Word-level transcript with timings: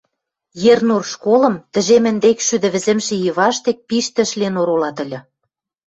Ернур 0.71 1.03
школым 1.13 1.55
тӹжем 1.71 2.03
ӹндекшшӱдӹ 2.11 2.67
вӹзӹмшӹ 2.73 3.15
и 3.29 3.31
паштек 3.37 3.77
пиш 3.87 4.05
тӹшлен 4.15 4.53
оролат 4.61 4.97
ыльы. 5.03 5.19